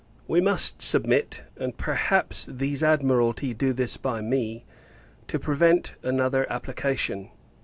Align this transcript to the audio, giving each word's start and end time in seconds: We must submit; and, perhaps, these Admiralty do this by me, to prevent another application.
We 0.27 0.41
must 0.41 0.81
submit; 0.81 1.43
and, 1.57 1.77
perhaps, 1.77 2.49
these 2.51 2.81
Admiralty 2.81 3.53
do 3.53 3.71
this 3.71 3.97
by 3.97 4.19
me, 4.19 4.65
to 5.27 5.37
prevent 5.37 5.93
another 6.01 6.51
application. 6.51 7.29